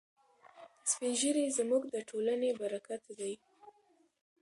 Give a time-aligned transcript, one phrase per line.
[0.91, 3.33] سپین ږیري زموږ د ټولنې برکت دی.